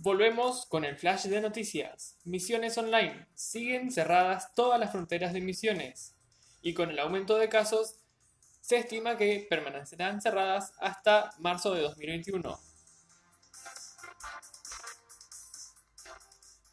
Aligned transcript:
Volvemos 0.00 0.64
con 0.66 0.84
el 0.84 0.96
flash 0.96 1.24
de 1.24 1.40
noticias. 1.40 2.16
Misiones 2.24 2.78
online. 2.78 3.26
Siguen 3.34 3.90
cerradas 3.90 4.54
todas 4.54 4.78
las 4.78 4.92
fronteras 4.92 5.32
de 5.32 5.40
misiones. 5.40 6.14
Y 6.62 6.72
con 6.72 6.90
el 6.90 7.00
aumento 7.00 7.36
de 7.36 7.48
casos, 7.48 7.96
se 8.60 8.76
estima 8.76 9.16
que 9.16 9.44
permanecerán 9.50 10.22
cerradas 10.22 10.72
hasta 10.78 11.32
marzo 11.40 11.74
de 11.74 11.82
2021. 11.82 12.60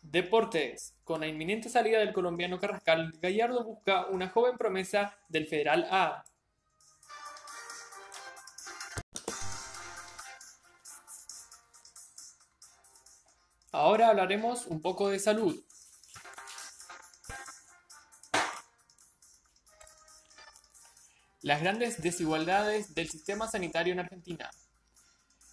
Deportes. 0.03 0.93
Con 1.03 1.21
la 1.21 1.27
inminente 1.27 1.67
salida 1.67 1.97
del 1.97 2.13
colombiano 2.13 2.59
Carrascal, 2.59 3.11
Gallardo 3.19 3.63
busca 3.63 4.05
una 4.05 4.29
joven 4.29 4.55
promesa 4.55 5.17
del 5.29 5.47
Federal 5.47 5.87
A. 5.89 6.25
Ahora 13.77 14.07
hablaremos 14.07 14.67
un 14.67 14.81
poco 14.81 15.09
de 15.09 15.19
salud. 15.19 15.61
Las 21.41 21.59
grandes 21.59 22.01
desigualdades 22.01 22.95
del 22.95 23.09
sistema 23.09 23.49
sanitario 23.49 23.91
en 23.91 23.99
Argentina. 23.99 24.49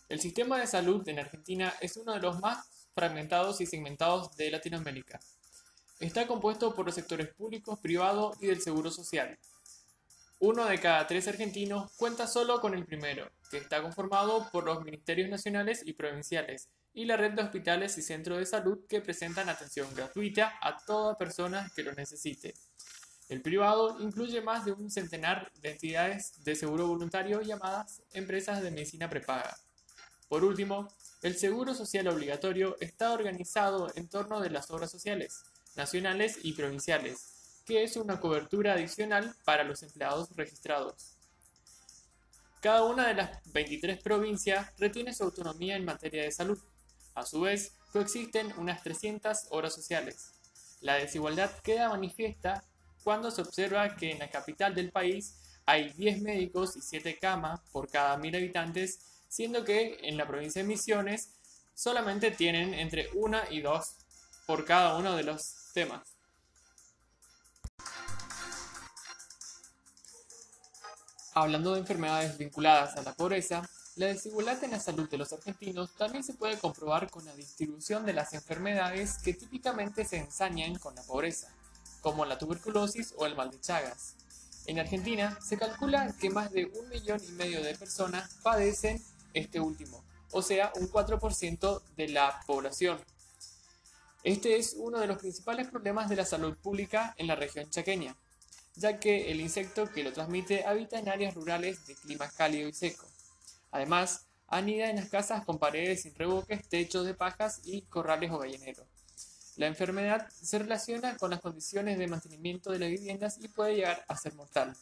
El 0.08 0.20
sistema 0.20 0.60
de 0.60 0.68
salud 0.68 1.06
en 1.08 1.18
Argentina 1.18 1.74
es 1.80 1.96
uno 1.96 2.12
de 2.12 2.20
los 2.20 2.38
más 2.38 2.88
fragmentados 2.94 3.60
y 3.60 3.66
segmentados 3.66 4.36
de 4.36 4.52
Latinoamérica. 4.52 5.18
Está 5.98 6.28
compuesto 6.28 6.76
por 6.76 6.86
los 6.86 6.94
sectores 6.94 7.34
públicos, 7.34 7.80
privado 7.80 8.36
y 8.40 8.46
del 8.46 8.62
seguro 8.62 8.92
social. 8.92 9.36
Uno 10.44 10.66
de 10.66 10.80
cada 10.80 11.06
tres 11.06 11.28
argentinos 11.28 11.92
cuenta 11.92 12.26
solo 12.26 12.60
con 12.60 12.74
el 12.74 12.84
primero, 12.84 13.30
que 13.48 13.58
está 13.58 13.80
conformado 13.80 14.50
por 14.50 14.64
los 14.64 14.82
ministerios 14.82 15.30
nacionales 15.30 15.82
y 15.86 15.92
provinciales, 15.92 16.68
y 16.92 17.04
la 17.04 17.16
red 17.16 17.34
de 17.34 17.42
hospitales 17.42 17.96
y 17.96 18.02
centros 18.02 18.40
de 18.40 18.46
salud 18.46 18.80
que 18.88 19.00
presentan 19.00 19.48
atención 19.48 19.94
gratuita 19.94 20.54
a 20.60 20.84
toda 20.84 21.16
persona 21.16 21.70
que 21.76 21.84
lo 21.84 21.92
necesite. 21.92 22.54
El 23.28 23.40
privado 23.40 24.00
incluye 24.00 24.40
más 24.40 24.64
de 24.64 24.72
un 24.72 24.90
centenar 24.90 25.52
de 25.60 25.70
entidades 25.70 26.42
de 26.42 26.56
seguro 26.56 26.88
voluntario 26.88 27.40
llamadas 27.40 28.02
empresas 28.12 28.64
de 28.64 28.72
medicina 28.72 29.08
prepaga. 29.08 29.56
Por 30.28 30.42
último, 30.42 30.88
el 31.22 31.36
seguro 31.36 31.72
social 31.72 32.08
obligatorio 32.08 32.76
está 32.80 33.12
organizado 33.12 33.92
en 33.94 34.08
torno 34.08 34.40
de 34.40 34.50
las 34.50 34.72
obras 34.72 34.90
sociales, 34.90 35.44
nacionales 35.76 36.40
y 36.42 36.54
provinciales, 36.54 37.41
que 37.64 37.82
es 37.82 37.96
una 37.96 38.20
cobertura 38.20 38.74
adicional 38.74 39.34
para 39.44 39.64
los 39.64 39.82
empleados 39.82 40.34
registrados. 40.36 41.16
Cada 42.60 42.84
una 42.84 43.08
de 43.08 43.14
las 43.14 43.52
23 43.52 44.02
provincias 44.02 44.72
retiene 44.78 45.14
su 45.14 45.24
autonomía 45.24 45.76
en 45.76 45.84
materia 45.84 46.22
de 46.22 46.32
salud. 46.32 46.58
A 47.14 47.26
su 47.26 47.40
vez, 47.40 47.72
coexisten 47.92 48.52
unas 48.58 48.82
300 48.82 49.48
obras 49.50 49.74
sociales. 49.74 50.32
La 50.80 50.94
desigualdad 50.94 51.50
queda 51.62 51.88
manifiesta 51.88 52.64
cuando 53.02 53.30
se 53.30 53.42
observa 53.42 53.96
que 53.96 54.12
en 54.12 54.20
la 54.20 54.30
capital 54.30 54.74
del 54.74 54.90
país 54.90 55.36
hay 55.66 55.92
10 55.92 56.22
médicos 56.22 56.76
y 56.76 56.80
7 56.80 57.18
camas 57.20 57.60
por 57.72 57.88
cada 57.90 58.16
1000 58.16 58.36
habitantes 58.36 58.98
siendo 59.32 59.64
que 59.64 59.98
en 60.02 60.18
la 60.18 60.26
provincia 60.26 60.60
de 60.60 60.68
Misiones 60.68 61.30
solamente 61.74 62.30
tienen 62.32 62.74
entre 62.74 63.08
una 63.14 63.42
y 63.50 63.62
dos 63.62 63.96
por 64.46 64.66
cada 64.66 64.98
uno 64.98 65.16
de 65.16 65.22
los 65.22 65.72
temas. 65.72 66.11
Hablando 71.34 71.72
de 71.72 71.80
enfermedades 71.80 72.36
vinculadas 72.36 72.96
a 72.96 73.02
la 73.02 73.14
pobreza, 73.14 73.62
la 73.96 74.06
desigualdad 74.06 74.62
en 74.64 74.72
la 74.72 74.80
salud 74.80 75.08
de 75.08 75.16
los 75.16 75.32
argentinos 75.32 75.94
también 75.94 76.22
se 76.22 76.34
puede 76.34 76.58
comprobar 76.58 77.10
con 77.10 77.24
la 77.24 77.34
distribución 77.34 78.04
de 78.04 78.12
las 78.12 78.34
enfermedades 78.34 79.16
que 79.18 79.32
típicamente 79.32 80.04
se 80.04 80.18
ensañan 80.18 80.74
con 80.74 80.94
la 80.94 81.02
pobreza, 81.02 81.48
como 82.02 82.26
la 82.26 82.36
tuberculosis 82.36 83.14
o 83.16 83.24
el 83.24 83.34
mal 83.34 83.50
de 83.50 83.60
Chagas. 83.60 84.14
En 84.66 84.78
Argentina 84.78 85.38
se 85.40 85.56
calcula 85.56 86.14
que 86.20 86.28
más 86.28 86.52
de 86.52 86.66
un 86.66 86.88
millón 86.90 87.20
y 87.26 87.32
medio 87.32 87.62
de 87.62 87.74
personas 87.76 88.34
padecen 88.42 89.02
este 89.32 89.58
último, 89.58 90.04
o 90.32 90.42
sea, 90.42 90.70
un 90.76 90.90
4% 90.90 91.82
de 91.96 92.08
la 92.08 92.42
población. 92.46 92.98
Este 94.22 94.56
es 94.56 94.74
uno 94.76 95.00
de 95.00 95.06
los 95.06 95.18
principales 95.18 95.68
problemas 95.68 96.10
de 96.10 96.16
la 96.16 96.26
salud 96.26 96.56
pública 96.58 97.14
en 97.16 97.26
la 97.26 97.36
región 97.36 97.70
chaqueña, 97.70 98.16
ya 98.74 98.98
que 98.98 99.30
el 99.30 99.40
insecto 99.40 99.90
que 99.90 100.02
lo 100.02 100.12
transmite 100.12 100.64
habita 100.64 100.98
en 100.98 101.08
áreas 101.08 101.34
rurales 101.34 101.86
de 101.86 101.94
clima 101.94 102.30
cálido 102.30 102.68
y 102.68 102.72
seco. 102.72 103.06
Además, 103.70 104.26
anida 104.46 104.90
en 104.90 104.96
las 104.96 105.08
casas 105.08 105.44
con 105.44 105.58
paredes 105.58 106.02
sin 106.02 106.14
revoques, 106.14 106.68
techos 106.68 107.06
de 107.06 107.14
pajas 107.14 107.60
y 107.64 107.82
corrales 107.82 108.30
o 108.30 108.38
gallineros. 108.38 108.86
La 109.56 109.66
enfermedad 109.66 110.28
se 110.30 110.58
relaciona 110.58 111.16
con 111.16 111.30
las 111.30 111.40
condiciones 111.40 111.98
de 111.98 112.06
mantenimiento 112.06 112.70
de 112.70 112.78
las 112.78 112.88
viviendas 112.88 113.38
y 113.38 113.48
puede 113.48 113.76
llegar 113.76 114.04
a 114.08 114.16
ser 114.16 114.34
mortal. 114.34 114.74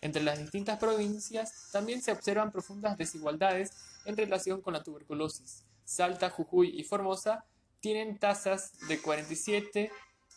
Entre 0.00 0.22
las 0.22 0.38
distintas 0.38 0.78
provincias 0.78 1.70
también 1.70 2.02
se 2.02 2.10
observan 2.10 2.50
profundas 2.50 2.98
desigualdades 2.98 3.70
en 4.04 4.16
relación 4.16 4.60
con 4.60 4.72
la 4.72 4.82
tuberculosis. 4.82 5.62
Salta, 5.84 6.30
Jujuy 6.30 6.72
y 6.76 6.82
Formosa 6.82 7.44
tienen 7.78 8.18
tasas 8.18 8.72
de 8.88 9.00
47 9.00 9.92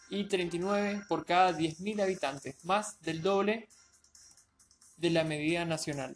y 0.09 0.25
39 0.25 1.03
por 1.07 1.25
cada 1.25 1.51
10.000 1.51 2.01
habitantes, 2.01 2.55
más 2.63 3.01
del 3.01 3.21
doble 3.21 3.67
de 4.97 5.09
la 5.09 5.23
medida 5.23 5.65
nacional. 5.65 6.15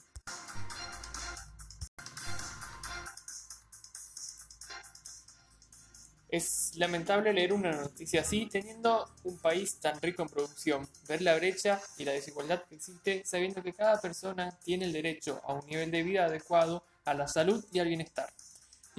Es 6.29 6.73
lamentable 6.75 7.33
leer 7.33 7.53
una 7.53 7.71
noticia 7.71 8.21
así 8.21 8.45
teniendo 8.45 9.09
un 9.23 9.39
país 9.39 9.79
tan 9.79 9.99
rico 9.99 10.21
en 10.21 10.29
producción, 10.29 10.87
ver 11.07 11.23
la 11.23 11.35
brecha 11.35 11.81
y 11.97 12.05
la 12.05 12.11
desigualdad 12.11 12.63
que 12.69 12.75
existe 12.75 13.23
sabiendo 13.25 13.63
que 13.63 13.73
cada 13.73 13.99
persona 13.99 14.55
tiene 14.63 14.85
el 14.85 14.93
derecho 14.93 15.41
a 15.43 15.53
un 15.53 15.65
nivel 15.65 15.89
de 15.89 16.03
vida 16.03 16.25
adecuado 16.25 16.83
a 17.05 17.15
la 17.15 17.27
salud 17.27 17.65
y 17.71 17.79
al 17.79 17.87
bienestar. 17.87 18.31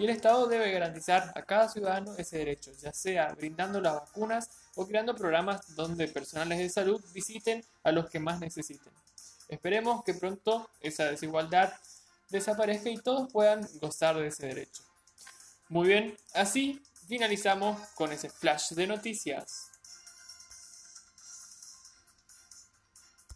Y 0.00 0.04
el 0.04 0.10
Estado 0.10 0.46
debe 0.46 0.72
garantizar 0.72 1.30
a 1.34 1.42
cada 1.42 1.68
ciudadano 1.68 2.14
ese 2.16 2.38
derecho, 2.38 2.72
ya 2.72 2.90
sea 2.90 3.34
brindando 3.34 3.82
las 3.82 3.96
vacunas 3.96 4.48
o 4.74 4.86
creando 4.86 5.14
programas 5.14 5.76
donde 5.76 6.08
personales 6.08 6.56
de 6.56 6.70
salud 6.70 7.04
visiten 7.12 7.62
a 7.82 7.92
los 7.92 8.08
que 8.08 8.18
más 8.18 8.40
necesiten. 8.40 8.94
Esperemos 9.50 10.02
que 10.02 10.14
pronto 10.14 10.70
esa 10.80 11.04
desigualdad 11.10 11.74
desaparezca 12.30 12.88
y 12.88 12.96
todos 12.96 13.30
puedan 13.30 13.68
gozar 13.78 14.16
de 14.16 14.28
ese 14.28 14.46
derecho. 14.46 14.82
Muy 15.68 15.88
bien, 15.88 16.16
así 16.32 16.82
finalizamos 17.06 17.78
con 17.94 18.10
ese 18.10 18.30
flash 18.30 18.70
de 18.70 18.86
noticias. 18.86 19.69